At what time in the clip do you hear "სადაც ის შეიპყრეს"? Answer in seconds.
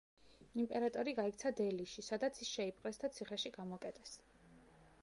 2.09-3.01